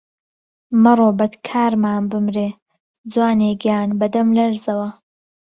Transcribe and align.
مهرۆ 0.83 1.07
بهدکارمان 1.19 2.01
بمرێ، 2.11 2.49
جوانێ 3.11 3.51
گیان 3.63 3.89
به 3.99 4.05
دهملهرزهوه 4.13 4.89